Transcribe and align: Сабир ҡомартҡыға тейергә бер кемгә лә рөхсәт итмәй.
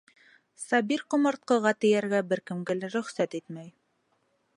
Сабир 0.61 1.03
ҡомартҡыға 1.13 1.73
тейергә 1.85 2.21
бер 2.31 2.41
кемгә 2.51 2.77
лә 2.79 2.89
рөхсәт 2.95 3.37
итмәй. 3.41 3.71